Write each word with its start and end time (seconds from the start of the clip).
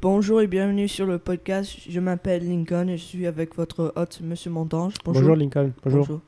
Bonjour 0.00 0.40
et 0.40 0.46
bienvenue 0.46 0.86
sur 0.86 1.06
le 1.06 1.18
podcast. 1.18 1.76
Je 1.88 1.98
m'appelle 1.98 2.48
Lincoln 2.48 2.86
et 2.86 2.96
je 2.96 3.02
suis 3.02 3.26
avec 3.26 3.56
votre 3.56 3.92
hôte, 3.96 4.20
Monsieur 4.20 4.48
Montange. 4.48 4.94
Bonjour, 5.04 5.34
Lincoln. 5.34 5.72
Bonjour. 5.82 6.20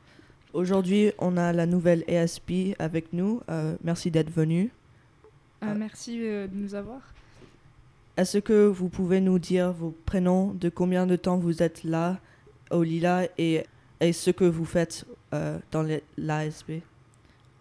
Aujourd'hui, 0.52 1.12
on 1.18 1.36
a 1.36 1.52
la 1.52 1.66
nouvelle 1.66 2.02
ESP 2.08 2.74
avec 2.80 3.12
nous. 3.12 3.42
Euh, 3.48 3.76
merci 3.84 4.10
d'être 4.10 4.30
venu. 4.30 4.72
Euh, 5.62 5.72
merci 5.76 6.18
euh, 6.20 6.48
de 6.48 6.56
nous 6.56 6.74
avoir. 6.74 7.00
Est-ce 8.16 8.38
que 8.38 8.66
vous 8.66 8.88
pouvez 8.88 9.20
nous 9.20 9.38
dire 9.38 9.70
vos 9.70 9.94
prénoms, 10.04 10.52
de 10.52 10.68
combien 10.68 11.06
de 11.06 11.14
temps 11.14 11.38
vous 11.38 11.62
êtes 11.62 11.84
là 11.84 12.18
au 12.72 12.82
Lila 12.82 13.28
et, 13.38 13.62
et 14.00 14.12
ce 14.12 14.32
que 14.32 14.44
vous 14.44 14.64
faites 14.64 15.06
dans 15.70 15.86
l'ASP 16.18 16.72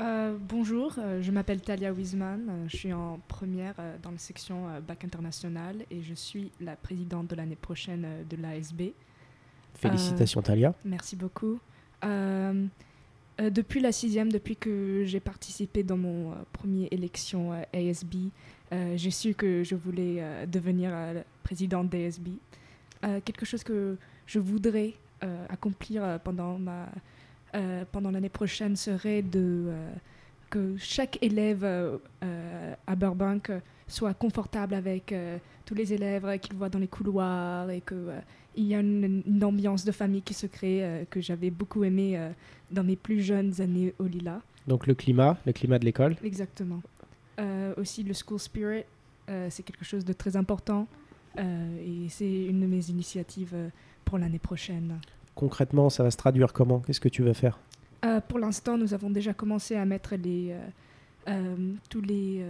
euh, 0.01 0.37
bonjour, 0.39 0.95
euh, 0.97 1.21
je 1.21 1.29
m'appelle 1.31 1.59
Talia 1.59 1.91
Wiesman, 1.91 2.47
euh, 2.49 2.67
je 2.69 2.77
suis 2.77 2.93
en 2.93 3.19
première 3.27 3.75
dans 4.01 4.11
la 4.11 4.17
section 4.17 4.67
Bac 4.87 5.03
international 5.03 5.75
et 5.91 6.01
je 6.01 6.13
suis 6.13 6.51
la 6.61 6.77
présidente 6.77 7.27
de 7.27 7.35
l'année 7.35 7.57
prochaine 7.57 8.07
de 8.29 8.37
l'ASB. 8.37 8.93
Félicitations 9.73 10.41
Talia. 10.41 10.73
Merci 10.85 11.15
beaucoup. 11.15 11.59
depuis 12.01 13.79
la 13.81 13.91
sixième, 13.91 14.31
depuis 14.31 14.55
que 14.55 15.03
j'ai 15.05 15.19
participé 15.19 15.83
dans 15.83 15.97
mon 15.97 16.33
premier 16.53 16.87
élection 16.91 17.51
ASB, 17.73 18.31
j'ai 18.95 19.11
su 19.11 19.33
que 19.33 19.63
je 19.63 19.75
voulais 19.75 20.23
devenir 20.47 20.91
présidente 21.43 21.89
d'ASB. 21.89 22.29
quelque 23.01 23.45
chose 23.45 23.63
que 23.63 23.97
je 24.25 24.39
voudrais 24.39 24.93
accomplir 25.49 26.19
pendant 26.23 26.57
ma 26.57 26.89
euh, 27.55 27.83
pendant 27.91 28.11
l'année 28.11 28.29
prochaine 28.29 28.75
serait 28.75 29.23
de 29.23 29.65
euh, 29.67 29.91
que 30.51 30.75
chaque 30.77 31.17
élève 31.23 31.63
euh, 31.63 31.97
à 32.85 32.95
Burbank 32.95 33.51
soit 33.87 34.13
confortable 34.13 34.75
avec 34.75 35.15
tous 35.65 35.73
les 35.73 35.93
élèves 35.93 36.37
qu'il 36.39 36.55
voit 36.55 36.69
dans 36.69 36.77
les 36.77 36.87
couloirs 36.87 37.71
et 37.71 37.81
qu'il 37.81 37.97
il 38.55 38.65
y 38.65 38.75
a 38.75 38.79
une, 38.79 39.43
ambiance 39.43 39.83
de 39.83 39.91
famille 39.91 40.21
qui 40.21 40.35
se 40.35 40.45
crée 40.45 41.07
que 41.09 41.21
j'avais 41.21 41.49
beaucoup 41.49 41.83
aimé 41.83 42.19
dans 42.69 42.83
mes 42.83 42.95
plus 42.95 43.21
jeunes 43.21 43.59
années 43.61 43.95
au 43.97 44.03
Lila. 44.03 44.41
Donc 44.67 44.85
le 44.85 44.93
climat, 44.93 45.37
le 45.47 45.53
climat 45.53 45.79
de 45.79 45.85
l'école 45.85 46.17
Exactement. 46.23 46.81
aussi 47.77 48.03
le 48.03 48.13
school 48.13 48.39
spirit, 48.39 48.83
c'est 49.49 49.63
quelque 49.63 49.85
chose 49.85 50.05
de 50.05 50.13
très 50.13 50.35
important 50.35 50.87
et 51.37 52.09
c'est 52.09 52.45
une 52.45 52.59
de 52.59 52.67
mes 52.67 52.89
initiatives 52.89 53.55
pour 54.05 54.19
l'année 54.19 54.39
prochaine 54.39 54.99
concrètement, 55.39 55.89
ça 55.89 56.03
va 56.03 56.11
se 56.11 56.17
traduire 56.17 56.51
comment? 56.51 56.79
Qu'est-ce 56.81 56.99
que 56.99 57.07
tu 57.07 57.23
vas 57.23 57.33
faire? 57.33 57.57
Euh, 58.03 58.19
Pour 58.19 58.39
l'instant, 58.39 58.77
nous 58.77 58.93
avons 58.93 59.09
déjà 59.09 59.33
commencé 59.33 59.75
à 59.75 59.85
mettre 59.85 60.15
les, 60.15 60.51
euh, 60.51 60.59
euh, 61.29 61.73
tous 61.89 62.01
les 62.01 62.43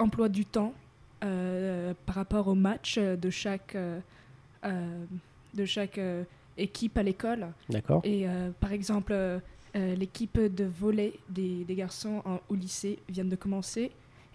emplois 0.00 0.28
du 0.28 0.44
temps 0.44 0.74
par 1.20 2.14
rapport 2.14 2.48
au 2.48 2.54
match 2.54 2.98
de 2.98 3.30
chaque, 3.30 3.76
de 4.64 5.64
chaque 5.64 6.00
équipe 6.56 6.96
à 6.96 7.02
l'école. 7.02 7.48
D'accord. 7.68 8.00
Et 8.04 8.26
par 8.58 8.72
exemple, 8.72 9.14
l'équipe 9.74 10.38
de 10.38 10.64
volley 10.64 11.12
des, 11.28 11.64
des 11.64 11.74
garçons 11.74 12.22
en, 12.24 12.40
au 12.48 12.54
lycée 12.54 12.98
vient 13.08 13.26
de 13.26 13.36
commencer. 13.36 13.90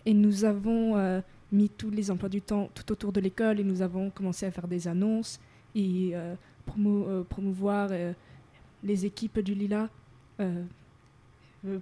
Et 0.06 0.14
nous 0.14 0.46
avons 0.46 1.22
mis 1.52 1.70
tous 1.70 1.90
les 1.90 2.12
emplois 2.12 2.30
du 2.30 2.42
temps 2.42 2.70
tout 2.76 2.92
autour 2.92 3.12
de 3.12 3.20
l'école 3.20 3.60
et 3.60 3.64
nous 3.64 3.82
avons 3.82 4.12
commencé 4.12 4.46
à 4.46 4.52
faire 4.52 4.68
des 4.68 4.88
annonces 4.88 5.40
et 5.76 6.12
euh, 6.14 6.36
promouvoir 7.30 7.90
euh, 7.92 8.14
les 8.84 9.06
équipes 9.06 9.40
du 9.40 9.54
Lila. 9.54 9.90
Euh, 10.40 10.64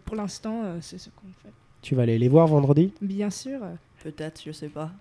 pour 0.06 0.16
l'instant, 0.16 0.64
c'est 0.82 0.98
ce 0.98 1.10
qu'on 1.10 1.28
fait. 1.42 1.54
Tu 1.82 1.96
vas 1.96 2.04
aller 2.04 2.18
les 2.18 2.30
voir 2.30 2.48
vendredi? 2.48 2.94
Bien 3.02 3.30
sûr. 3.30 3.60
Peut-être, 4.02 4.42
je 4.46 4.52
sais 4.52 4.70
pas. 4.70 4.92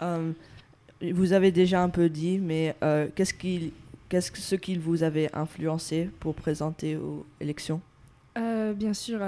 vous 1.12 1.32
avez 1.32 1.52
déjà 1.52 1.82
un 1.82 1.88
peu 1.88 2.08
dit, 2.08 2.38
mais 2.38 2.74
qu'est-ce 3.14 3.34
qu'il 3.34 3.72
qu'est-ce 4.08 4.30
que 4.30 4.38
ce 4.38 4.54
qu'il 4.56 4.78
vous 4.78 5.02
avait 5.02 5.34
influencé 5.34 6.10
pour 6.20 6.34
présenter 6.34 6.96
aux 6.96 7.26
élections? 7.40 7.80
Bien 8.36 8.94
sûr, 8.94 9.20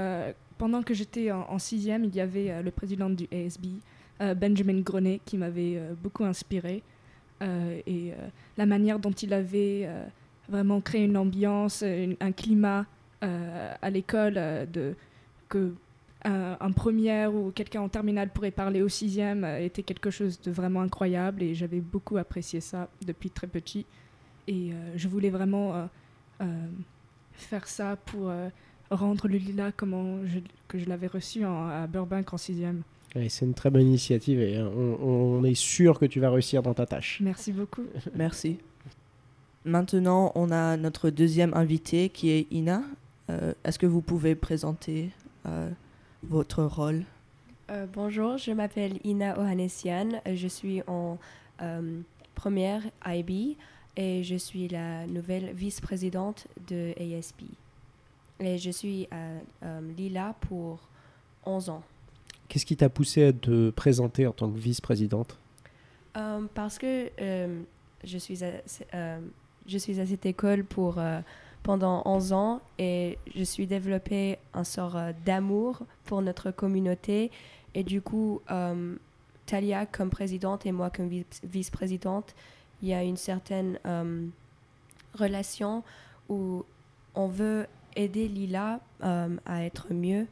pendant 0.59 0.83
que 0.83 0.95
j'étais 0.95 1.33
en, 1.33 1.59
sixième, 1.59 2.05
il 2.05 2.15
y 2.15 2.21
avait 2.21 2.63
le 2.63 2.71
président 2.71 3.11
du 3.11 3.27
ASB, 3.33 3.67
Benjamin 4.37 4.81
Grenet, 4.81 5.21
qui 5.25 5.37
m'avait 5.37 5.81
beaucoup 6.01 6.25
inspiré. 6.25 6.83
Euh, 7.43 7.81
et 7.87 8.13
euh, 8.13 8.29
la 8.57 8.67
manière 8.67 8.99
dont 8.99 9.11
il 9.11 9.33
avait 9.33 9.83
euh, 9.85 10.05
vraiment 10.49 10.81
créé 10.81 11.05
une 11.05 11.17
ambiance, 11.17 11.83
un 11.83 12.33
climat 12.33 12.87
à 13.81 13.89
l'école 13.89 14.35
de 14.35 14.95
que 15.49 15.73
un, 16.25 16.73
première 16.73 17.35
ou 17.35 17.51
quelqu'un 17.53 17.81
en 17.81 17.89
terminale 17.89 18.29
pourrait 18.29 18.51
parler 18.51 18.83
au 18.83 18.91
sixième 18.91 19.47
était 19.47 19.83
quelque 19.83 20.11
chose 20.11 20.39
de 20.43 20.51
vraiment 20.51 20.83
incroyable 20.83 21.43
et 21.43 21.55
j'avais 21.55 21.81
beaucoup 21.81 22.19
apprécié 22.19 22.61
ça 22.61 22.91
depuis 23.07 23.31
très 23.31 23.47
petit. 23.47 23.87
Et 24.47 24.73
je 24.95 25.09
voulais 25.09 25.31
vraiment 25.31 25.89
faire 27.33 27.67
ça 27.67 27.97
pour 27.97 28.31
rendre 28.91 29.27
le 29.27 29.39
lilas 29.39 29.73
comme 29.73 30.27
je, 30.27 30.41
je 30.79 30.85
l'avais 30.85 31.07
reçu 31.07 31.45
à 31.45 31.87
Burbank 31.87 32.35
en 32.35 32.37
sixième 32.37 32.83
c'est 33.29 33.45
une 33.45 33.55
très 33.55 33.71
bonne 33.71 33.87
initiative 33.87 34.41
et 34.41 34.57
euh, 34.57 34.69
on, 34.69 35.45
est 35.45 35.55
sûr 35.55 35.99
que 35.99 36.05
tu 36.05 36.21
vas 36.21 36.31
réussir 36.31 36.63
dans 36.63 36.75
ta 36.75 36.87
tâche. 36.87 37.19
Merci 37.21 37.53
beaucoup. 37.53 37.85
Merci. 38.15 38.59
Maintenant, 39.65 40.33
on 40.35 40.51
a 40.51 40.77
notre 40.77 41.11
deuxième 41.11 41.55
invité 41.55 42.09
qui 42.09 42.31
est 42.31 42.47
Ina. 42.51 42.83
Euh, 43.31 43.55
est-ce 43.65 43.79
que 43.79 43.87
vous 43.87 44.03
pouvez 44.03 44.35
présenter 44.35 45.11
euh, 45.47 45.71
votre 46.23 46.65
rôle? 46.65 47.05
Bonjour, 47.95 48.37
je 48.37 48.53
m'appelle 48.53 48.99
Ina 49.05 49.39
Ohanessian. 49.39 50.21
Je 50.31 50.49
suis 50.49 50.83
en 50.87 51.17
première 52.35 52.83
IB 53.07 53.57
et 53.97 54.23
je 54.23 54.37
suis 54.37 54.69
la 54.69 55.07
nouvelle 55.07 55.51
vice-présidente 55.55 56.47
de 56.69 56.93
ASP. 57.01 57.41
Et 58.39 58.59
je 58.59 58.71
suis 58.71 59.09
à 59.11 59.81
Lila 59.97 60.35
pour 60.43 60.79
11 61.47 61.71
ans. 61.71 61.83
Qu'est-ce 62.49 62.67
qui 62.67 62.77
t'a 62.77 62.89
poussé 62.89 63.25
à 63.25 63.33
te 63.33 63.71
présenter 63.71 64.27
en 64.27 64.33
tant 64.33 64.51
que 64.51 64.59
vice-présidente? 64.59 65.39
Euh, 66.17 66.47
Parce 66.55 66.79
que 66.79 67.11
euh, 67.21 67.63
je, 68.05 68.19
suis 68.19 68.45
à, 68.45 68.51
euh, 68.95 69.21
je 69.67 69.79
suis 69.79 70.01
à 70.01 70.07
cette 70.07 70.27
école 70.27 70.65
pour, 70.65 71.01
pendant 71.63 72.03
11 72.05 72.33
ans 72.33 72.61
et 72.79 73.19
je 73.35 73.43
suis 73.43 73.67
développé 73.67 74.39
un 74.53 74.65
sort 74.65 74.99
d'amour 75.25 75.83
pour 76.05 76.23
notre 76.23 76.51
communauté. 76.51 77.31
Et 77.75 77.83
du 77.83 78.01
coup, 78.01 78.41
Talia 79.47 79.87
comme 79.87 80.11
présidente 80.11 80.67
et 80.67 80.73
moi 80.73 80.91
comme 80.91 81.11
vice-présidente, 81.43 82.35
il 82.83 82.89
y 82.89 82.95
a 82.95 83.03
une 83.03 83.17
certaine 83.17 83.79
relation 85.15 85.83
où 86.29 86.65
on 87.15 87.27
veut 87.27 87.67
aider 87.97 88.29
Lila 88.29 88.81
à 89.01 89.65
être 89.65 89.93
mieux 89.93 90.27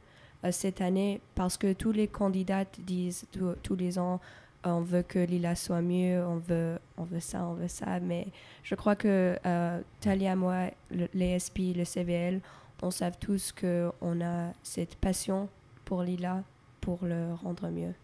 cette 0.51 0.81
année 0.81 1.21
parce 1.35 1.57
que 1.57 1.73
tous 1.73 1.93
les 1.93 2.09
candidats 2.09 2.65
disent 2.87 3.27
tous 3.63 3.77
les 3.77 3.99
ans 3.99 4.21
on 4.65 4.81
veut 4.81 5.03
que 5.03 5.19
Lila 5.19 5.55
soit 5.55 5.83
mieux, 5.83 6.25
on 6.25 6.37
veut, 6.37 6.79
on 6.97 7.05
veut 7.05 7.21
ça, 7.21 7.45
on 7.47 7.55
veut 7.55 7.69
ça. 7.69 8.01
Mais 8.01 8.29
je 8.63 8.75
crois 8.75 8.97
que 8.97 9.37
euh, 9.45 9.81
Talia, 10.01 10.37
moi, 10.37 10.71
les 11.15 11.39
SP, 11.39 11.75
le 11.75 11.85
CVL, 11.85 12.41
on 12.83 12.91
sait 12.91 13.11
tous 13.13 13.53
qu'on 13.53 14.21
a 14.21 14.53
cette 14.63 14.97
passion 14.97 15.49
pour 15.85 16.03
Lila 16.03 16.43
pour 16.81 16.99
le 17.03 17.35
rendre 17.35 17.69
mieux. 17.69 17.95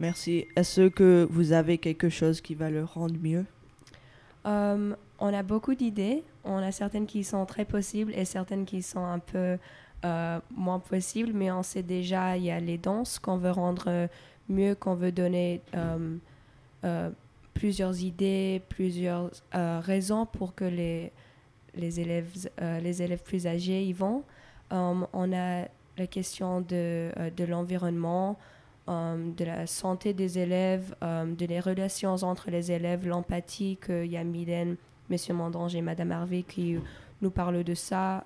Merci. 0.00 0.46
Est-ce 0.56 0.88
que 0.88 1.26
vous 1.30 1.52
avez 1.52 1.78
quelque 1.78 2.08
chose 2.08 2.40
qui 2.40 2.54
va 2.54 2.70
le 2.70 2.84
rendre 2.84 3.14
mieux? 3.20 3.46
Euh, 4.46 4.94
On 5.18 5.32
a 5.32 5.42
beaucoup 5.42 5.74
d'idées. 5.74 6.24
On 6.42 6.58
a 6.58 6.72
certaines 6.72 7.06
qui 7.06 7.24
sont 7.24 7.46
très 7.46 7.64
possibles 7.64 8.12
et 8.14 8.24
certaines 8.24 8.66
qui 8.66 8.82
sont 8.82 9.04
un 9.04 9.20
peu 9.20 9.56
euh, 10.04 10.38
moins 10.54 10.80
possible, 10.80 11.32
mais 11.32 11.50
on 11.50 11.62
sait 11.62 11.82
déjà, 11.82 12.36
il 12.36 12.44
y 12.44 12.50
a 12.50 12.60
les 12.60 12.76
danses 12.76 13.18
qu'on 13.18 13.38
veut 13.38 13.50
rendre 13.50 13.84
euh, 13.86 14.06
mieux, 14.50 14.74
qu'on 14.74 14.94
veut 14.94 15.12
donner 15.12 15.62
euh, 15.74 17.10
plusieurs 17.54 18.02
idées, 18.02 18.60
plusieurs 18.68 19.30
raisons 19.52 20.26
pour 20.26 20.54
que 20.54 20.66
les, 20.66 21.10
les, 21.74 22.00
élèves, 22.00 22.50
les 22.60 23.00
élèves 23.00 23.22
plus 23.22 23.46
âgés 23.46 23.82
y 23.84 23.94
vont. 23.94 24.24
on 24.70 25.32
a 25.32 25.68
la 25.96 26.06
question 26.06 26.60
de, 26.60 27.10
de 27.34 27.44
l'environnement, 27.44 28.36
de 28.86 29.44
la 29.44 29.66
santé 29.66 30.12
des 30.12 30.38
élèves, 30.38 30.94
de 31.00 31.46
les 31.46 31.60
relations 31.60 32.16
entre 32.16 32.50
les 32.50 32.70
élèves, 32.70 33.06
l'empathie 33.06 33.78
qu'il 33.82 34.06
y 34.06 34.18
a 34.18 34.24
Mylène, 34.24 34.76
Monsieur 35.08 35.32
Mandange 35.32 35.74
et 35.74 35.80
Madame 35.80 36.12
Harvey 36.12 36.42
qui 36.42 36.76
nous 37.22 37.30
parlent 37.30 37.64
de 37.64 37.74
ça. 37.74 38.22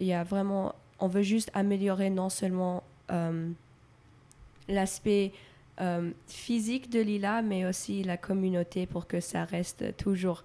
Il 0.00 0.06
y 0.06 0.12
a 0.12 0.24
vraiment, 0.24 0.74
on 0.98 1.06
veut 1.08 1.22
juste 1.22 1.50
améliorer 1.54 2.10
non 2.10 2.28
seulement 2.30 2.82
euh, 3.10 3.50
l'aspect 4.68 5.32
euh, 5.80 6.10
physique 6.26 6.90
de 6.90 7.00
Lila, 7.00 7.42
mais 7.42 7.66
aussi 7.66 8.02
la 8.02 8.16
communauté 8.16 8.86
pour 8.86 9.06
que 9.06 9.20
ça 9.20 9.44
reste 9.44 9.96
toujours 9.96 10.44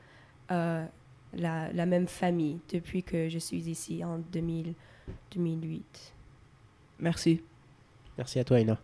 euh, 0.52 0.86
la, 1.34 1.72
la, 1.74 1.86
même 1.86 2.08
famille 2.08 2.60
depuis 2.72 3.04
que 3.04 3.30
je 3.30 3.40
suis 3.40 3.70
ici 3.70 4.04
en 4.04 4.20
2000, 4.32 4.74
2008. 5.34 6.14
Merci. 7.00 7.42
Merci 8.18 8.40
à 8.40 8.44
toi, 8.46 8.60
Ina. 8.62 8.78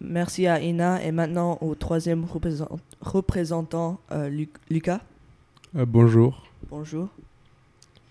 merci 0.00 0.46
à 0.48 0.60
Ina 0.60 1.02
et 1.04 1.12
maintenant 1.12 1.58
au 1.60 1.74
troisième 1.76 2.24
représent- 2.24 2.68
représentant, 3.00 4.00
euh, 4.10 4.28
Lu- 4.28 4.48
Lucas. 4.70 5.00
Euh, 5.76 5.86
bonjour. 5.86 6.42
Bonjour. 6.68 7.08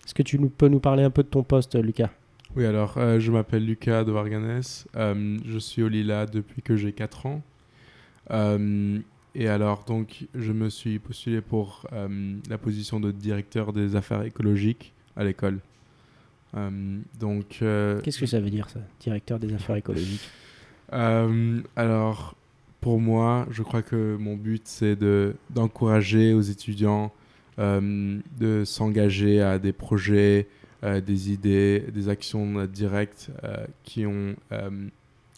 Est-ce 0.04 0.14
que 0.14 0.22
tu 0.22 0.38
nous, 0.38 0.48
peux 0.48 0.68
nous 0.68 0.80
parler 0.80 1.02
un 1.02 1.10
peu 1.10 1.22
de 1.22 1.28
ton 1.28 1.42
poste, 1.42 1.76
Lucas? 1.76 2.10
Oui, 2.56 2.64
alors, 2.66 2.98
euh, 2.98 3.18
je 3.18 3.32
m'appelle 3.32 3.64
Lucas 3.64 4.04
de 4.04 4.12
Varganes. 4.12 4.62
Euh, 4.94 5.38
je 5.44 5.58
suis 5.58 5.82
au 5.82 5.88
Lila 5.88 6.26
depuis 6.26 6.62
que 6.62 6.76
j'ai 6.76 6.92
4 6.92 7.26
ans. 7.26 7.42
Euh, 8.30 8.98
et 9.34 9.48
alors, 9.48 9.84
donc, 9.84 10.26
je 10.34 10.52
me 10.52 10.70
suis 10.70 11.00
postulé 11.00 11.40
pour 11.40 11.88
la 12.48 12.58
position 12.58 13.00
de 13.00 13.10
directeur 13.10 13.72
des 13.72 13.96
affaires 13.96 14.22
écologiques 14.22 14.92
à 15.16 15.24
l'école. 15.24 15.58
Donc, 17.18 17.46
Qu'est-ce 17.58 18.20
que 18.20 18.26
ça 18.26 18.38
veut 18.38 18.50
dire, 18.50 18.70
ça 18.70 18.78
Directeur 19.00 19.40
des 19.40 19.52
affaires 19.52 19.74
écologiques? 19.74 20.28
Alors, 20.92 22.36
pour 22.80 23.00
moi, 23.00 23.48
je 23.50 23.64
crois 23.64 23.82
que 23.82 24.16
mon 24.20 24.36
but, 24.36 24.62
c'est 24.66 24.94
de, 24.94 25.34
d'encourager 25.50 26.32
aux 26.32 26.42
étudiants 26.42 27.10
de 27.58 28.64
s'engager 28.64 29.40
à 29.40 29.58
des 29.58 29.72
projets, 29.72 30.46
euh, 30.82 31.00
des 31.00 31.32
idées, 31.32 31.84
des 31.92 32.08
actions 32.08 32.58
euh, 32.58 32.66
directes 32.66 33.30
euh, 33.44 33.64
qui 33.84 34.06
ont 34.06 34.34
euh, 34.52 34.70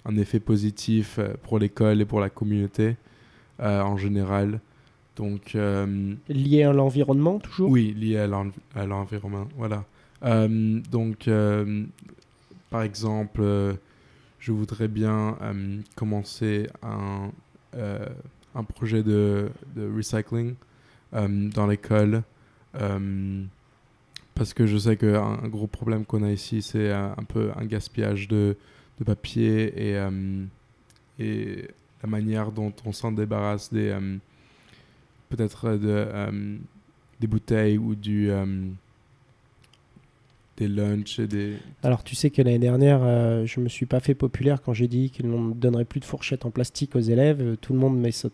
un 0.05 0.17
effet 0.17 0.41
positif 0.41 1.19
euh, 1.19 1.35
pour 1.43 1.59
l'école 1.59 2.01
et 2.01 2.05
pour 2.05 2.21
la 2.21 2.31
communauté 2.31 2.97
euh, 3.61 3.81
en 3.83 3.97
général. 3.97 4.61
Donc, 5.17 5.55
euh, 5.55 6.15
Lié 6.29 6.65
à 6.65 6.73
l'environnement, 6.73 7.39
toujours? 7.39 7.71
Oui, 7.71 7.95
lié 7.99 8.19
à 8.19 8.27
l'env- 8.27 8.53
à 8.75 8.87
l'environnement. 8.87 9.49
Voilà. 9.57 9.85
Euh, 10.25 10.81
donc, 10.91 11.29
euh, 11.29 11.85
par 12.71 12.83
exemple, 12.83 13.41
euh, 13.43 13.73
je 14.39 14.53
voudrais 14.53 14.89
bien 14.89 15.39
euh, 15.43 15.79
commencer 15.95 16.67
un, 16.83 17.31
euh, 17.77 18.05
un 18.55 18.65
projet 18.65 19.03
de, 19.03 19.49
de 19.75 19.91
recycling 19.97 20.51
euh, 20.51 20.55
dans 21.12 21.67
l'école. 21.67 22.23
euh, 22.81 23.44
parce 24.35 24.53
que 24.53 24.67
je 24.67 24.76
sais 24.76 24.97
qu'un 24.97 25.38
un 25.43 25.49
gros 25.49 25.67
problème 25.67 26.05
qu'on 26.05 26.23
a 26.23 26.31
ici, 26.31 26.61
c'est 26.61 26.91
euh, 26.91 27.08
un 27.17 27.25
peu 27.25 27.50
un 27.56 27.64
gaspillage 27.64 28.29
de, 28.29 28.56
de 28.99 29.05
papier 29.05 29.73
et, 29.91 29.97
euh, 29.97 30.44
et 31.19 31.69
la 32.03 32.08
manière 32.08 32.53
dont 32.53 32.73
on 32.85 32.93
s'en 32.93 33.12
débarrasse 33.12 33.73
des 33.73 33.88
euh, 33.88 34.17
peut-être 35.31 35.70
de 35.79 35.88
euh, 35.88 36.56
des 37.19 37.26
bouteilles 37.26 37.79
ou 37.79 37.94
du 37.94 38.31
euh, 38.31 38.44
des 40.56 40.69
lunchs 40.69 41.19
et 41.19 41.26
des 41.26 41.55
Alors, 41.82 42.03
tu 42.03 42.14
sais 42.14 42.31
que 42.31 42.41
l'année 42.43 42.58
dernière, 42.58 43.00
euh, 43.03 43.44
je 43.47 43.61
me 43.61 43.69
suis 43.69 43.87
pas 43.87 44.00
fait 44.00 44.14
populaire 44.14 44.62
quand 44.62 44.73
j'ai 44.73 44.88
dit 44.88 45.11
qu'on 45.11 45.41
ne 45.49 45.55
donnerait 45.55 45.85
plus 45.85 46.00
de 46.00 46.05
fourchettes 46.05 46.47
en 46.47 46.50
plastique 46.50 46.97
aux 46.97 47.00
élèves. 47.00 47.56
Tout 47.61 47.73
le 47.75 47.79
monde 47.79 48.00
m'a 48.00 48.11
saut- 48.12 48.31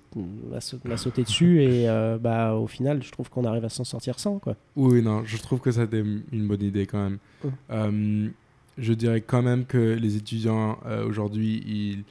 m'a 0.50 0.60
saut- 0.60 0.78
m'a 0.84 0.96
sauté 0.96 1.22
dessus 1.24 1.62
et 1.62 1.88
euh, 1.88 2.18
bah, 2.18 2.54
au 2.54 2.66
final, 2.66 3.02
je 3.02 3.10
trouve 3.10 3.28
qu'on 3.28 3.44
arrive 3.44 3.64
à 3.64 3.68
s'en 3.68 3.84
sortir 3.84 4.18
sans. 4.18 4.38
Quoi. 4.38 4.56
Oui, 4.76 5.02
non, 5.02 5.22
je 5.24 5.36
trouve 5.38 5.60
que 5.60 5.72
c'était 5.72 6.00
une 6.32 6.46
bonne 6.46 6.62
idée 6.62 6.86
quand 6.86 7.02
même. 7.02 7.18
Mm. 7.44 7.48
Euh, 7.70 8.28
je 8.78 8.92
dirais 8.94 9.20
quand 9.20 9.42
même 9.42 9.64
que 9.66 9.78
les 10.00 10.16
étudiants 10.16 10.78
euh, 10.86 11.06
aujourd'hui, 11.06 11.62
ils, 11.66 12.04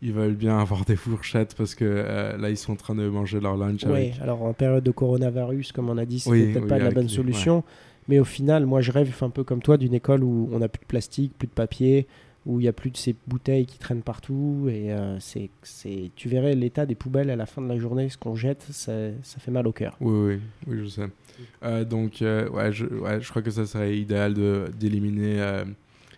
ils 0.00 0.12
veulent 0.14 0.34
bien 0.36 0.58
avoir 0.58 0.84
des 0.86 0.96
fourchettes 0.96 1.54
parce 1.56 1.74
que 1.74 1.84
euh, 1.84 2.36
là, 2.38 2.48
ils 2.50 2.56
sont 2.56 2.72
en 2.72 2.76
train 2.76 2.94
de 2.94 3.06
manger 3.08 3.38
leur 3.40 3.56
lunch 3.56 3.84
avec. 3.84 4.18
alors 4.22 4.42
en 4.42 4.52
période 4.54 4.82
de 4.84 4.90
coronavirus, 4.92 5.72
comme 5.72 5.90
on 5.90 5.98
a 5.98 6.06
dit, 6.06 6.20
c'était 6.20 6.30
Oui, 6.36 6.52
peut-être 6.52 6.62
oui, 6.62 6.68
pas 6.68 6.78
la 6.78 6.90
bonne 6.90 7.08
les- 7.08 7.12
solution. 7.12 7.64
Mais 8.10 8.18
au 8.18 8.24
final, 8.24 8.66
moi, 8.66 8.80
je 8.80 8.90
rêve 8.90 9.16
un 9.22 9.30
peu 9.30 9.44
comme 9.44 9.62
toi 9.62 9.76
d'une 9.76 9.94
école 9.94 10.24
où 10.24 10.50
on 10.52 10.58
n'a 10.58 10.68
plus 10.68 10.80
de 10.80 10.86
plastique, 10.86 11.32
plus 11.38 11.46
de 11.46 11.52
papier, 11.52 12.08
où 12.44 12.58
il 12.58 12.64
n'y 12.64 12.68
a 12.68 12.72
plus 12.72 12.90
de 12.90 12.96
ces 12.96 13.14
bouteilles 13.28 13.66
qui 13.66 13.78
traînent 13.78 14.02
partout. 14.02 14.66
Et 14.68 14.92
euh, 14.92 15.20
c'est, 15.20 15.48
c'est, 15.62 16.10
tu 16.16 16.28
verrais 16.28 16.56
l'état 16.56 16.86
des 16.86 16.96
poubelles 16.96 17.30
à 17.30 17.36
la 17.36 17.46
fin 17.46 17.62
de 17.62 17.68
la 17.68 17.78
journée, 17.78 18.08
ce 18.08 18.18
qu'on 18.18 18.34
jette, 18.34 18.66
ça, 18.72 18.92
fait 19.22 19.52
mal 19.52 19.68
au 19.68 19.72
cœur. 19.72 19.96
Oui, 20.00 20.40
oui, 20.66 20.78
je 20.80 20.86
sais. 20.86 21.06
Euh, 21.62 21.84
donc, 21.84 22.20
euh, 22.20 22.48
ouais, 22.50 22.72
je, 22.72 22.84
ouais, 22.86 23.20
je 23.20 23.30
crois 23.30 23.42
que 23.42 23.52
ça 23.52 23.64
serait 23.64 23.96
idéal 23.96 24.34
d'éliminer 24.76 25.62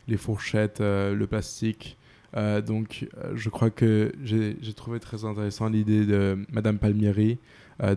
les 0.09 0.17
fourchettes, 0.17 0.81
le 0.81 1.27
plastique. 1.27 1.99
Donc, 2.35 3.07
je 3.35 3.51
crois 3.51 3.69
que 3.69 4.13
j'ai, 4.25 4.57
j'ai 4.63 4.73
trouvé 4.73 4.99
très 4.99 5.27
intéressant 5.27 5.69
l'idée 5.69 6.07
de 6.07 6.39
Madame 6.51 6.79
Palmieri. 6.79 7.37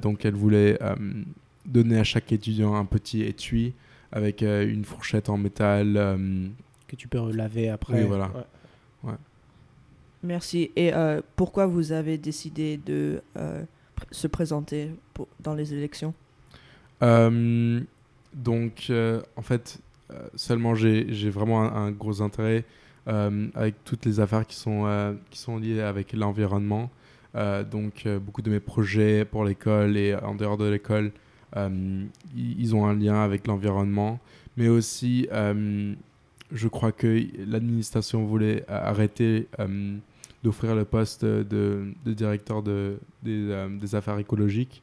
Donc, 0.01 0.25
elle 0.25 0.35
voulait 0.35 0.77
donner 1.65 1.97
à 1.99 2.03
chaque 2.03 2.31
étudiant 2.31 2.75
un 2.75 2.85
petit 2.85 3.23
étui 3.23 3.73
avec 4.11 4.43
euh, 4.43 4.67
une 4.67 4.85
fourchette 4.85 5.29
en 5.29 5.37
métal. 5.37 5.97
euh, 5.97 6.47
Que 6.87 6.95
tu 6.95 7.07
peux 7.07 7.31
laver 7.31 7.69
après. 7.69 8.01
Oui, 8.01 8.07
voilà. 8.07 8.31
Ouais. 9.03 9.13
Merci. 10.23 10.71
Et 10.75 10.93
euh, 10.93 11.21
pourquoi 11.35 11.65
vous 11.67 11.91
avez 11.91 12.17
décidé 12.17 12.77
de 12.77 13.21
euh, 13.37 13.63
pr- 13.97 14.05
se 14.11 14.27
présenter 14.27 14.89
pour- 15.13 15.27
dans 15.41 15.53
les 15.53 15.73
élections? 15.73 16.13
Euh, 17.03 17.81
donc, 18.33 18.87
euh, 18.89 19.21
en 19.35 19.41
fait, 19.41 19.79
euh, 20.11 20.27
seulement 20.35 20.75
j'ai 20.75 21.07
j'ai 21.13 21.29
vraiment 21.29 21.61
un, 21.63 21.87
un 21.87 21.91
gros 21.91 22.21
intérêt 22.21 22.63
euh, 23.07 23.47
avec 23.53 23.75
toutes 23.83 24.05
les 24.05 24.19
affaires 24.19 24.47
qui 24.47 24.55
sont, 24.55 24.85
euh, 24.85 25.13
qui 25.29 25.37
sont 25.39 25.57
liées 25.57 25.81
avec 25.81 26.13
l'environnement. 26.13 26.89
Euh, 27.35 27.63
donc, 27.63 28.03
euh, 28.05 28.17
beaucoup 28.17 28.41
de 28.41 28.49
mes 28.49 28.59
projets 28.61 29.25
pour 29.25 29.43
l'école 29.45 29.97
et 29.97 30.15
en 30.15 30.33
dehors 30.35 30.57
de 30.57 30.65
l'école, 30.69 31.07
euh, 31.07 31.09
ils 32.35 32.75
ont 32.75 32.85
un 32.85 32.93
lien 32.93 33.21
avec 33.21 33.47
l'environnement. 33.47 34.19
Mais 34.57 34.67
aussi, 34.69 35.27
euh, 35.31 35.93
je 36.51 36.67
crois 36.67 36.91
que 36.91 37.23
l'administration 37.45 38.25
voulait 38.25 38.63
euh, 38.63 38.89
arrêter 38.89 39.47
euh, 39.59 39.97
d'offrir 40.43 40.75
le 40.75 40.85
poste 40.85 41.25
de, 41.25 41.93
de 42.05 42.13
directeur 42.13 42.63
de, 42.63 42.97
des, 43.23 43.49
euh, 43.49 43.67
des 43.77 43.95
affaires 43.95 44.17
écologiques. 44.19 44.81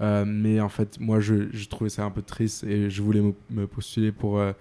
Euh, 0.00 0.24
mais 0.26 0.60
en 0.60 0.68
fait, 0.68 0.98
moi, 0.98 1.20
je, 1.20 1.48
je 1.52 1.68
trouvais 1.68 1.90
ça 1.90 2.04
un 2.04 2.10
peu 2.10 2.22
triste 2.22 2.64
et 2.64 2.90
je 2.90 3.02
voulais 3.02 3.22
me, 3.50 3.66
postuler 3.66 4.10
pour, 4.12 4.38
euh, 4.38 4.52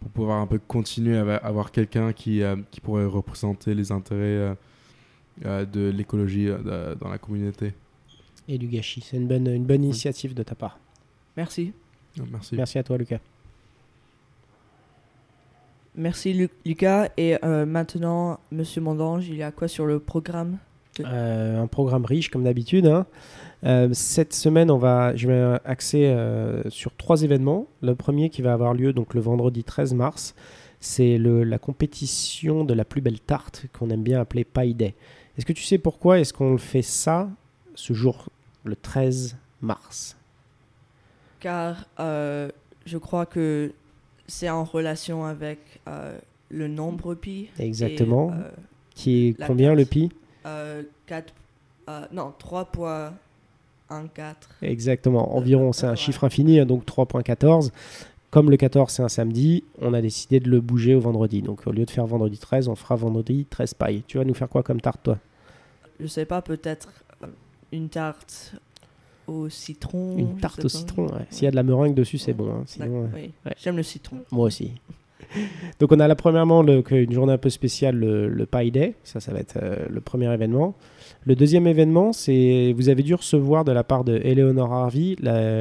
pour 0.00 0.10
pouvoir 0.10 0.40
un 0.40 0.46
peu 0.46 0.58
continuer 0.58 1.16
à 1.16 1.36
avoir 1.36 1.70
quelqu'un 1.70 2.12
qui, 2.12 2.42
euh, 2.42 2.56
qui 2.70 2.80
pourrait 2.80 3.06
représenter 3.06 3.74
les 3.74 3.92
intérêts 3.92 4.20
euh, 4.20 4.54
euh, 5.46 5.64
de 5.64 5.88
l'écologie 5.88 6.48
euh, 6.48 6.94
dans 6.96 7.08
la 7.08 7.18
communauté. 7.18 7.72
Et 8.48 8.58
du 8.58 8.66
gâchis. 8.66 9.02
C'est 9.02 9.16
une 9.16 9.28
bonne, 9.28 9.46
une 9.46 9.64
bonne 9.64 9.84
initiative 9.84 10.34
de 10.34 10.42
ta 10.42 10.56
part. 10.56 10.80
Merci. 11.36 11.72
Merci. 12.30 12.54
Merci 12.56 12.78
à 12.78 12.82
toi, 12.82 12.98
Lucas. 12.98 13.18
Merci 15.94 16.32
Lu- 16.32 16.48
Lucas. 16.64 17.08
Et 17.16 17.36
euh, 17.44 17.66
maintenant, 17.66 18.38
Monsieur 18.50 18.80
Mondange, 18.80 19.28
il 19.28 19.36
y 19.36 19.42
a 19.42 19.50
quoi 19.50 19.68
sur 19.68 19.86
le 19.86 19.98
programme 19.98 20.58
Euh, 21.00 21.62
un 21.62 21.66
programme 21.66 22.04
riche 22.04 22.28
comme 22.30 22.44
d'habitude. 22.44 22.86
hein. 22.86 23.06
Euh, 23.64 23.88
cette 23.92 24.32
semaine, 24.34 24.70
on 24.70 24.78
va, 24.78 25.14
je 25.16 25.26
vais 25.28 25.58
axer 25.64 26.06
euh, 26.06 26.62
sur 26.70 26.94
trois 26.96 27.22
événements. 27.22 27.66
Le 27.82 27.94
premier 27.94 28.28
qui 28.30 28.42
va 28.42 28.52
avoir 28.52 28.74
lieu 28.74 28.92
donc 28.92 29.14
le 29.14 29.20
vendredi 29.20 29.64
13 29.64 29.94
mars, 29.94 30.34
c'est 30.80 31.16
la 31.18 31.58
compétition 31.58 32.64
de 32.64 32.74
la 32.74 32.84
plus 32.84 33.00
belle 33.00 33.20
tarte 33.20 33.66
qu'on 33.72 33.88
aime 33.90 34.02
bien 34.02 34.20
appeler 34.20 34.44
Pie 34.44 34.74
Day. 34.74 34.94
Est-ce 35.38 35.46
que 35.46 35.52
tu 35.52 35.62
sais 35.62 35.78
pourquoi 35.78 36.18
est-ce 36.20 36.32
qu'on 36.34 36.58
fait 36.58 36.82
ça 36.82 37.28
ce 37.74 37.92
jour, 37.94 38.28
le 38.64 38.76
13 38.76 39.36
mars? 39.62 40.16
Car 41.42 41.86
euh, 41.98 42.48
je 42.86 42.98
crois 42.98 43.26
que 43.26 43.72
c'est 44.28 44.48
en 44.48 44.62
relation 44.62 45.24
avec 45.24 45.58
euh, 45.88 46.16
le 46.50 46.68
nombre 46.68 47.16
pi. 47.16 47.48
et, 47.58 47.66
Exactement. 47.66 48.30
euh, 48.30 48.48
Qui 48.94 49.26
est 49.28 49.44
combien 49.44 49.74
le 49.74 49.84
pi? 49.84 50.10
Euh, 50.46 50.84
4, 51.06 51.34
euh, 51.88 52.06
non, 52.12 52.32
3.14. 52.40 53.10
Exactement. 54.62 55.36
Environ, 55.36 55.72
c'est 55.72 55.86
un 55.86 55.96
chiffre 55.96 56.22
infini, 56.22 56.60
hein, 56.60 56.64
donc 56.66 56.84
3.14. 56.84 57.72
Comme 58.30 58.48
le 58.48 58.56
14 58.56 58.90
c'est 58.90 59.02
un 59.02 59.08
samedi, 59.08 59.64
on 59.80 59.92
a 59.94 60.00
décidé 60.00 60.38
de 60.38 60.48
le 60.48 60.60
bouger 60.60 60.94
au 60.94 61.00
vendredi. 61.00 61.42
Donc 61.42 61.66
au 61.66 61.72
lieu 61.72 61.84
de 61.84 61.90
faire 61.90 62.06
vendredi 62.06 62.38
13, 62.38 62.68
on 62.68 62.76
fera 62.76 62.94
vendredi 62.94 63.46
13 63.50 63.74
pailles. 63.74 64.04
Tu 64.06 64.16
vas 64.16 64.24
nous 64.24 64.32
faire 64.32 64.48
quoi 64.48 64.62
comme 64.62 64.80
tarte 64.80 65.02
toi? 65.02 65.18
Je 65.98 66.06
sais 66.06 66.24
pas, 66.24 66.40
peut-être 66.40 66.88
une 67.72 67.88
tarte 67.88 68.54
au 69.40 69.48
citron. 69.48 70.16
Une 70.18 70.36
tarte 70.36 70.64
au 70.64 70.68
citron. 70.68 71.06
ouais. 71.06 71.26
S'il 71.30 71.44
y 71.44 71.48
a 71.48 71.50
de 71.50 71.56
la 71.56 71.62
meringue 71.62 71.94
dessus, 71.94 72.18
c'est 72.18 72.32
bon. 72.32 72.50
hein. 72.50 72.62
Sinon, 72.66 73.04
euh, 73.04 73.06
oui. 73.14 73.30
ouais. 73.46 73.52
J'aime 73.62 73.76
le 73.76 73.82
citron. 73.82 74.18
moi 74.30 74.46
aussi. 74.46 74.72
Donc 75.80 75.92
on 75.92 76.00
a 76.00 76.08
là 76.08 76.14
premièrement 76.14 76.62
le- 76.62 76.82
une 76.92 77.12
journée 77.12 77.32
un 77.32 77.38
peu 77.38 77.48
spéciale, 77.50 77.96
le, 77.96 78.28
le 78.28 78.46
Pie 78.46 78.70
Day. 78.70 78.94
Ça, 79.04 79.20
ça 79.20 79.32
va 79.32 79.38
être 79.40 79.56
euh, 79.62 79.76
le 79.88 80.00
premier 80.00 80.32
événement. 80.32 80.74
Le 81.24 81.34
deuxième 81.36 81.66
événement, 81.66 82.12
c'est 82.12 82.74
vous 82.76 82.88
avez 82.88 83.02
dû 83.02 83.14
recevoir 83.14 83.64
de 83.64 83.72
la 83.72 83.84
part 83.84 84.04
de 84.04 84.16
Eleanor 84.24 84.72
Harvey 84.72 85.16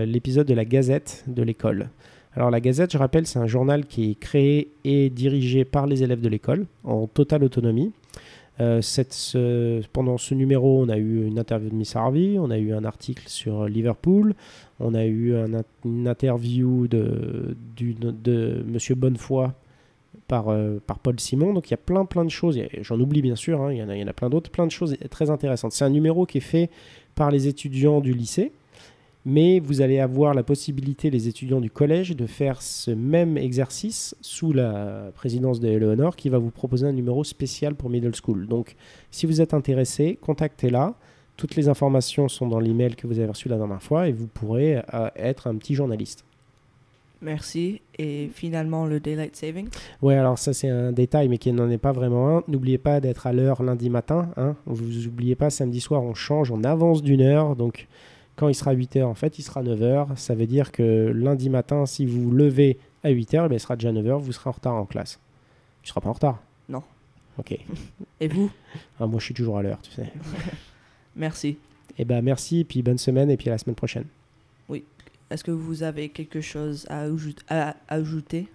l'épisode 0.06 0.48
de 0.48 0.54
la 0.54 0.66
Gazette 0.66 1.24
de 1.28 1.44
l'école. 1.44 1.90
Alors 2.36 2.50
la 2.50 2.60
Gazette, 2.62 2.92
je 2.94 2.98
rappelle, 2.98 3.28
c'est 3.28 3.40
un 3.40 3.48
journal 3.48 3.86
qui 3.86 4.12
est 4.12 4.16
créé 4.20 4.72
et 4.86 5.10
dirigé 5.10 5.66
par 5.66 5.86
les 5.86 6.02
élèves 6.02 6.22
de 6.22 6.30
l'école 6.30 6.66
en 6.84 7.06
totale 7.06 7.44
autonomie. 7.44 7.92
Euh, 8.62 9.82
pendant 9.92 10.18
ce 10.18 10.36
numéro, 10.36 10.84
on 10.84 10.90
a 10.90 10.98
eu 10.98 11.26
une 11.26 11.40
interview 11.40 11.70
de 11.70 11.76
Miss 11.76 11.96
Harvey, 11.96 12.38
on 12.38 12.52
a 12.52 12.58
eu 12.58 12.74
un 12.74 12.86
article 12.86 13.24
sur 13.28 13.66
Liverpool, 13.66 14.36
on 14.80 14.94
a 14.94 15.06
eu 15.06 15.34
une 15.84 16.08
interview 16.08 16.88
de, 16.88 17.56
Monsieur 18.68 18.96
Bonnefoy, 18.96 19.50
par, 20.28 20.50
euh, 20.50 20.80
par 20.86 21.00
Paul 21.00 21.20
Simon. 21.20 21.54
Donc 21.54 21.70
il 21.70 21.72
y 21.72 21.74
a 21.74 21.78
plein 21.78 22.06
plein 22.06 22.24
de 22.24 22.30
choses, 22.30 22.60
j'en 22.82 23.00
oublie 23.00 23.22
bien 23.22 23.36
sûr, 23.36 23.62
hein, 23.62 23.74
il 23.74 23.80
y 23.80 24.04
en 24.04 24.08
a 24.08 24.14
plein 24.14 24.30
d'autres, 24.30 24.52
plein 24.52 24.68
de 24.68 24.72
choses 24.72 24.96
très 25.10 25.30
intéressantes. 25.30 25.72
C'est 25.72 25.86
un 25.86 25.90
numéro 25.90 26.26
qui 26.26 26.38
est 26.38 26.42
fait 26.42 26.70
par 27.16 27.32
les 27.32 27.48
étudiants 27.48 28.00
du 28.00 28.14
lycée, 28.14 28.52
mais 29.26 29.60
vous 29.60 29.82
allez 29.82 30.00
avoir 30.00 30.34
la 30.34 30.44
possibilité, 30.44 31.10
les 31.10 31.28
étudiants 31.28 31.62
du 31.62 31.70
collège, 31.70 32.16
de 32.16 32.26
faire 32.26 32.62
ce 32.62 32.92
même 32.92 33.38
exercice 33.38 34.16
sous 34.22 34.52
la 34.54 35.12
présidence 35.14 35.60
de 35.60 35.68
Eleonore 35.68 36.16
qui 36.16 36.30
va 36.30 36.40
vous 36.40 36.50
proposer 36.50 36.88
un 36.88 36.94
numéro 36.94 37.24
spécial 37.24 37.76
pour 37.76 37.90
middle 37.90 38.14
school. 38.16 38.48
Donc 38.48 38.76
si 39.12 39.26
vous 39.26 39.42
êtes 39.42 39.54
intéressé, 39.54 40.18
contactez-la. 40.22 40.96
Toutes 41.38 41.56
les 41.56 41.70
informations 41.70 42.28
sont 42.28 42.48
dans 42.48 42.60
l'email 42.60 42.96
que 42.96 43.08
vous 43.08 43.20
avez 43.20 43.30
reçu 43.30 43.48
la 43.50 43.58
dernière 43.58 43.82
fois 43.82 44.08
et 44.08 44.12
vous 44.12 44.28
pourrez 44.28 44.78
euh, 44.78 45.10
être 45.16 45.48
un 45.48 45.56
petit 45.56 45.76
journaliste. 45.76 46.26
Merci. 47.22 47.82
Et 48.00 48.30
finalement, 48.34 48.88
le 48.88 49.00
Daylight 49.00 49.36
Saving? 49.36 49.68
Ouais, 50.02 50.16
alors 50.16 50.40
ça 50.40 50.54
c'est 50.54 50.70
un 50.70 50.92
détail, 50.92 51.30
mais 51.30 51.38
qui 51.38 51.52
n'en 51.52 51.70
est 51.70 51.78
pas 51.78 51.92
vraiment 51.92 52.38
un. 52.38 52.44
N'oubliez 52.48 52.80
pas 52.80 53.00
d'être 53.00 53.28
à 53.28 53.34
l'heure 53.34 53.62
lundi 53.62 53.92
matin. 53.92 54.30
Hein. 54.38 54.56
Vous 54.66 55.04
n'oubliez 55.06 55.36
pas, 55.36 55.52
samedi 55.52 55.80
soir, 55.80 56.02
on 56.02 56.16
change, 56.16 56.50
on 56.52 56.64
avance 56.64 57.04
d'une 57.04 57.22
heure. 57.22 57.56
Donc 57.56 57.88
quand 58.36 58.48
il 58.48 58.56
sera 58.56 58.74
8h, 58.74 59.04
en 59.04 59.14
fait, 59.14 59.38
il 59.40 59.44
sera 59.44 59.62
9h. 59.64 60.16
Ça 60.18 60.34
veut 60.36 60.48
dire 60.48 60.72
que 60.72 61.12
lundi 61.16 61.50
matin, 61.50 61.86
si 61.86 62.06
vous 62.06 62.22
vous 62.24 62.32
levez 62.32 62.78
à 63.04 63.10
8h, 63.12 63.48
il 63.52 63.60
sera 63.60 63.76
déjà 63.76 63.92
9h, 63.92 64.20
vous 64.20 64.32
serez 64.32 64.50
en 64.50 64.54
retard 64.54 64.76
en 64.76 64.86
classe. 64.86 65.20
Tu 65.84 65.90
seras 65.90 66.02
pas 66.02 66.10
en 66.10 66.14
retard 66.14 66.42
Non. 66.70 66.84
Ok. 67.38 67.58
Et 68.20 68.28
vous 68.28 68.52
Ah, 69.00 69.08
moi, 69.08 69.20
je 69.20 69.26
suis 69.26 69.34
toujours 69.34 69.58
à 69.58 69.64
l'heure, 69.64 69.80
tu 69.82 69.92
sais. 69.92 70.12
Merci. 71.16 71.58
Eh 71.98 72.06
ben 72.06 72.22
merci, 72.22 72.64
puis 72.64 72.82
bonne 72.82 72.98
semaine, 72.98 73.30
et 73.30 73.36
puis 73.38 73.50
à 73.50 73.52
la 73.52 73.58
semaine 73.58 73.76
prochaine. 73.76 74.06
Est-ce 75.30 75.46
que 75.46 75.52
vous 75.52 75.82
avez 75.84 76.10
quelque 76.10 76.42
chose 76.42 76.86
à, 76.90 77.04
ajout- 77.06 77.34
à 77.48 77.78
ajouter? 77.88 78.48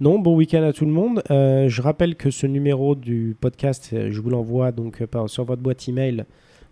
Non, 0.00 0.18
bon 0.18 0.34
week-end 0.34 0.64
à 0.64 0.72
tout 0.72 0.84
le 0.84 0.90
monde. 0.90 1.22
Euh, 1.30 1.68
je 1.68 1.80
rappelle 1.80 2.16
que 2.16 2.32
ce 2.32 2.48
numéro 2.48 2.96
du 2.96 3.36
podcast, 3.40 3.90
euh, 3.92 4.10
je 4.10 4.20
vous 4.20 4.30
l'envoie 4.30 4.72
donc 4.72 5.00
euh, 5.00 5.06
par, 5.06 5.30
sur 5.30 5.44
votre 5.44 5.62
boîte 5.62 5.88
email 5.88 6.24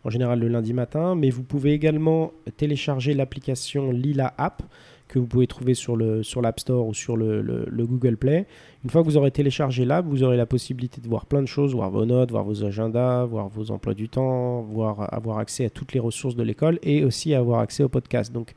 en 0.04 0.10
général 0.10 0.40
le 0.40 0.48
lundi 0.48 0.72
matin, 0.72 1.14
mais 1.14 1.30
vous 1.30 1.42
pouvez 1.42 1.72
également 1.72 2.32
télécharger 2.56 3.14
l'application 3.14 3.92
Lila 3.92 4.34
App 4.38 4.62
que 5.08 5.18
vous 5.18 5.26
pouvez 5.26 5.46
trouver 5.46 5.74
sur 5.74 5.94
le 5.94 6.22
sur 6.22 6.40
l'App 6.40 6.58
Store 6.60 6.86
ou 6.86 6.94
sur 6.94 7.16
le, 7.18 7.42
le- 7.42 7.66
le 7.70 7.86
Google 7.86 8.16
Play. 8.16 8.46
Une 8.82 8.88
fois 8.90 9.02
que 9.02 9.06
vous 9.06 9.18
aurez 9.18 9.30
téléchargé 9.30 9.84
l'app, 9.84 10.06
vous 10.06 10.22
aurez 10.22 10.38
la 10.38 10.46
possibilité 10.46 11.00
de 11.02 11.08
voir 11.08 11.26
plein 11.26 11.42
de 11.42 11.46
choses, 11.46 11.74
voir 11.74 11.90
vos 11.90 12.06
notes, 12.06 12.30
voir 12.30 12.44
vos 12.44 12.64
agendas, 12.64 13.26
voir 13.26 13.48
vos 13.48 13.70
emplois 13.70 13.92
du 13.94 14.08
temps, 14.08 14.62
voir 14.62 15.12
avoir 15.12 15.38
accès 15.38 15.66
à 15.66 15.70
toutes 15.70 15.92
les 15.92 16.00
ressources 16.00 16.34
de 16.34 16.42
l'école 16.42 16.78
et 16.82 17.04
aussi 17.04 17.34
avoir 17.34 17.60
accès 17.60 17.82
au 17.84 17.88
podcast. 17.90 18.32
Donc 18.32 18.54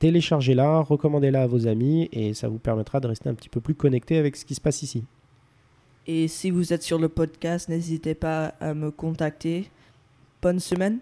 téléchargez-la, 0.00 0.80
recommandez-la 0.80 1.42
à 1.42 1.46
vos 1.46 1.66
amis 1.66 2.08
et 2.12 2.34
ça 2.34 2.48
vous 2.48 2.58
permettra 2.58 3.00
de 3.00 3.06
rester 3.06 3.28
un 3.28 3.34
petit 3.34 3.48
peu 3.48 3.60
plus 3.60 3.74
connecté 3.74 4.16
avec 4.18 4.36
ce 4.36 4.44
qui 4.44 4.54
se 4.54 4.60
passe 4.60 4.82
ici. 4.82 5.04
Et 6.06 6.26
si 6.28 6.50
vous 6.50 6.72
êtes 6.72 6.82
sur 6.82 6.98
le 6.98 7.08
podcast, 7.08 7.68
n'hésitez 7.68 8.14
pas 8.14 8.54
à 8.60 8.74
me 8.74 8.90
contacter. 8.90 9.68
Bonne 10.40 10.60
semaine. 10.60 10.98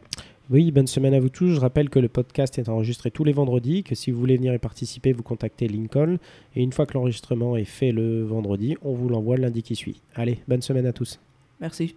Oui, 0.49 0.71
bonne 0.71 0.87
semaine 0.87 1.13
à 1.13 1.21
vous 1.21 1.29
tous. 1.29 1.49
Je 1.49 1.61
rappelle 1.61 1.91
que 1.91 1.99
le 1.99 2.09
podcast 2.09 2.59
est 2.59 2.69
enregistré 2.69 3.11
tous 3.11 3.25
les 3.25 3.33
vendredis, 3.33 3.83
que 3.83 3.95
si 3.95 4.11
vous 4.11 4.21
voulez 4.21 4.37
venir 4.37 4.55
y 4.55 4.59
participer, 4.59 5.13
vous 5.13 5.25
contactez 5.25 5.67
Lincoln. 5.67 6.19
Et 6.55 6.63
une 6.63 6.73
fois 6.73 6.87
que 6.87 6.95
l'enregistrement 6.95 7.57
est 7.57 7.65
fait 7.65 7.91
le 7.91 8.25
vendredi, 8.25 8.77
on 8.83 8.95
vous 8.95 9.09
l'envoie 9.09 9.37
lundi 9.37 9.63
qui 9.63 9.75
suit. 9.75 10.01
Allez, 10.15 10.39
bonne 10.47 10.63
semaine 10.63 10.87
à 10.87 10.93
tous. 10.93 11.19
Merci. 11.61 11.97